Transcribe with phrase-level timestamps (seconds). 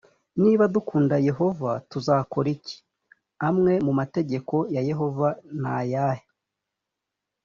[0.41, 2.77] niba dukunda yehova tuzakora iki?
[3.47, 5.27] amwe mu mategeko ya yehova
[5.61, 6.25] ni ayahe?